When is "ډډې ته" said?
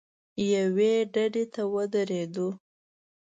1.13-1.61